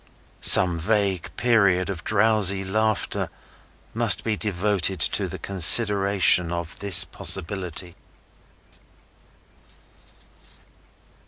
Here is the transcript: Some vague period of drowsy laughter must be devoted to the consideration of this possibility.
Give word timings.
Some 0.43 0.79
vague 0.79 1.29
period 1.37 1.87
of 1.87 2.03
drowsy 2.03 2.63
laughter 2.65 3.29
must 3.93 4.23
be 4.23 4.35
devoted 4.35 4.99
to 4.99 5.27
the 5.27 5.37
consideration 5.37 6.51
of 6.51 6.79
this 6.79 7.05
possibility. 7.05 7.93